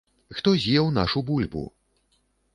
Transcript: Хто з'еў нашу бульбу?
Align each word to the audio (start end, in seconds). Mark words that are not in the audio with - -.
Хто 0.37 0.53
з'еў 0.63 0.89
нашу 0.97 1.23
бульбу? 1.29 1.63